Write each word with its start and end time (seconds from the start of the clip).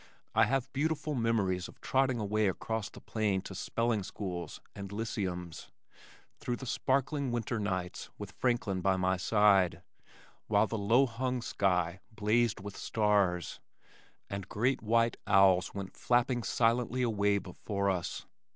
I 0.33 0.45
have 0.45 0.73
beautiful 0.73 1.13
memories 1.13 1.67
of 1.67 1.79
trotting 1.79 2.17
away 2.19 2.47
across 2.47 2.89
the 2.89 2.99
plain 2.99 3.41
to 3.43 3.53
spelling 3.53 4.01
schools 4.01 4.59
and 4.73 4.89
"Lyceums" 4.91 5.69
through 6.39 6.55
the 6.55 6.65
sparkling 6.65 7.29
winter 7.29 7.59
nights 7.59 8.09
with 8.17 8.31
Franklin 8.31 8.81
by 8.81 8.95
my 8.97 9.15
side, 9.17 9.83
while 10.47 10.65
the 10.65 10.75
low 10.75 11.05
hung 11.05 11.43
sky 11.43 11.99
blazed 12.15 12.59
with 12.61 12.75
stars, 12.75 13.59
and 14.27 14.49
great 14.49 14.81
white 14.81 15.17
owls 15.27 15.75
went 15.75 15.95
flapping 15.95 16.41
silently 16.41 17.03
away 17.03 17.37
before 17.37 17.91
us. 17.91 18.25